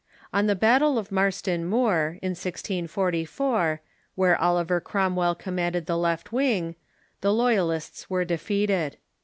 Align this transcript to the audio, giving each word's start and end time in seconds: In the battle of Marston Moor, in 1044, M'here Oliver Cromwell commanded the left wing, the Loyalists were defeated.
In 0.33 0.47
the 0.47 0.55
battle 0.55 0.97
of 0.97 1.11
Marston 1.11 1.63
Moor, 1.63 2.17
in 2.23 2.31
1044, 2.31 3.81
M'here 4.17 4.35
Oliver 4.39 4.81
Cromwell 4.81 5.35
commanded 5.35 5.85
the 5.85 5.95
left 5.95 6.33
wing, 6.33 6.73
the 7.21 7.31
Loyalists 7.31 8.09
were 8.09 8.25
defeated. 8.25 8.97